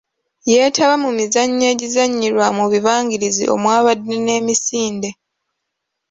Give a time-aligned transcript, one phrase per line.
[0.51, 5.09] Yeetaba mu mizannyo egizannyirwa mu bibangirizi omwabadde n'emisinde.